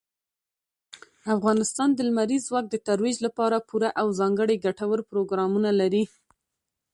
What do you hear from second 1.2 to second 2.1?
افغانستان د